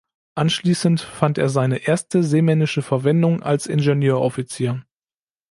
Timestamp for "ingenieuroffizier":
3.67-4.81